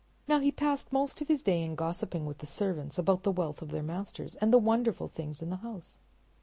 Now 0.27 0.39
he 0.39 0.51
passed 0.51 0.91
most 0.91 1.21
of 1.21 1.27
his 1.27 1.43
day 1.43 1.61
in 1.61 1.75
gossiping 1.75 2.25
with 2.25 2.39
the 2.39 2.47
servants 2.47 2.97
about 2.97 3.21
the 3.21 3.31
wealth 3.31 3.61
of 3.61 3.69
their 3.69 3.83
masters 3.83 4.35
and 4.37 4.51
the 4.51 4.57
wonderful 4.57 5.07
things 5.07 5.43
in 5.43 5.51
the 5.51 5.57
house. 5.57 5.99